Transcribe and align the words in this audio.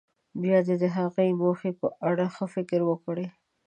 بیا 0.41 0.57
دې 0.67 0.75
د 0.83 0.85
هغې 0.95 1.29
موخې 1.41 1.71
په 1.79 1.87
اړه 2.09 2.25
ښه 2.35 2.45
فکر 2.55 2.79
وکړي. 2.89 3.27